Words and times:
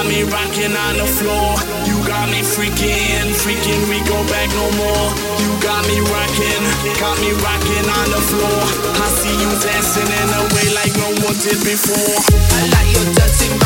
got 0.00 0.08
me 0.08 0.22
rocking 0.22 0.74
on 0.76 0.96
the 0.96 1.04
floor. 1.04 1.56
You 1.84 1.96
got 2.06 2.30
me 2.30 2.40
freaking, 2.40 3.28
freaking, 3.36 3.82
we 3.90 4.00
go 4.08 4.16
back 4.28 4.48
no 4.56 4.70
more. 4.80 5.08
You 5.42 5.50
got 5.60 5.86
me 5.88 6.00
rocking, 6.00 6.64
got 6.98 7.20
me 7.20 7.32
rocking 7.44 7.84
on 7.84 8.08
the 8.08 8.22
floor. 8.30 8.60
I 8.96 9.08
see 9.20 9.34
you 9.36 9.50
dancing 9.60 10.08
in 10.08 10.28
a 10.40 10.42
way 10.54 10.72
like 10.72 10.96
no 10.96 11.08
one 11.26 11.36
did 11.44 11.60
before. 11.64 12.16
I 12.56 12.68
like 12.72 12.92
your 12.96 13.14
dancing. 13.14 13.59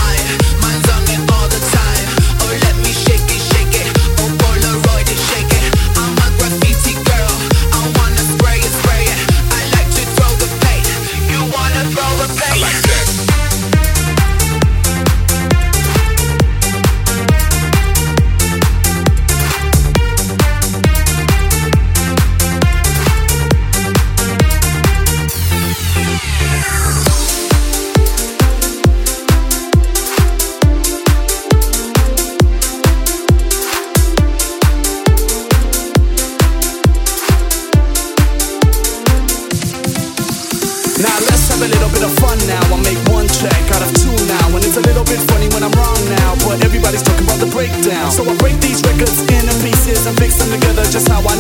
Now 41.04 41.20
let's 41.28 41.52
have 41.52 41.60
a 41.60 41.68
little 41.68 41.92
bit 41.92 42.00
of 42.00 42.16
fun 42.16 42.40
now. 42.48 42.64
I 42.72 42.80
make 42.80 42.96
one 43.12 43.28
check 43.28 43.60
out 43.76 43.84
of 43.84 43.92
two 43.92 44.16
now. 44.24 44.48
And 44.56 44.64
it's 44.64 44.80
a 44.80 44.84
little 44.88 45.04
bit 45.04 45.20
funny 45.28 45.52
when 45.52 45.60
I'm 45.60 45.74
wrong 45.76 46.00
now. 46.08 46.32
But 46.40 46.64
everybody's 46.64 47.04
talking 47.04 47.28
about 47.28 47.44
the 47.44 47.50
breakdown. 47.52 48.08
So 48.08 48.24
I 48.24 48.32
break 48.40 48.56
these 48.64 48.80
records 48.88 49.20
into 49.20 49.52
pieces 49.60 50.08
and 50.08 50.16
fix 50.16 50.40
them 50.40 50.48
together 50.48 50.80
just 50.88 51.12
how 51.12 51.20
I 51.20 51.33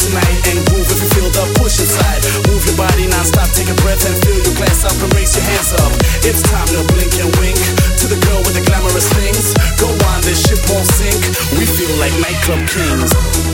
tonight 0.00 0.40
and 0.48 0.58
groove 0.72 0.88
if 0.88 0.98
you 1.04 1.08
feel 1.12 1.28
the 1.30 1.44
push 1.60 1.76
inside. 1.78 2.24
Move 2.48 2.64
your 2.64 2.76
body 2.76 3.06
non-stop, 3.06 3.52
take 3.52 3.68
a 3.68 3.76
breath 3.84 4.00
and 4.08 4.16
fill 4.24 4.40
your 4.40 4.56
glass 4.56 4.84
up 4.84 4.96
and 4.96 5.12
raise 5.12 5.36
your 5.36 5.44
hands 5.44 5.72
up. 5.76 5.92
It's 6.24 6.40
time 6.40 6.68
to 6.72 6.80
blink 6.96 7.12
and 7.20 7.28
wink 7.36 7.60
to 8.00 8.06
the 8.08 8.16
girl 8.24 8.40
with 8.40 8.56
the 8.56 8.64
glamorous 8.64 9.08
things. 9.12 9.52
Go 9.76 9.92
on, 10.08 10.24
this 10.24 10.40
ship 10.48 10.60
won't 10.72 10.88
sink. 10.96 11.20
We 11.60 11.68
feel 11.68 11.92
like 12.00 12.14
nightclub 12.16 12.64
kings. 12.68 13.49